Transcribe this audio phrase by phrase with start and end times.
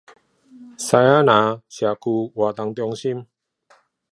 [0.03, 3.27] 獅子林社區活動中心